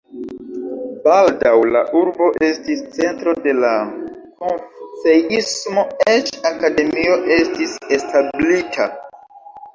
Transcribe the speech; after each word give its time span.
Baldaŭ 1.01 1.51
la 1.75 1.83
urbo 1.99 2.29
estis 2.47 2.81
centro 2.95 3.35
de 3.43 3.53
la 3.59 3.75
konfuceismo, 4.41 5.85
eĉ 6.15 6.33
akademio 6.53 7.21
estis 7.39 7.79
establita. 8.01 8.91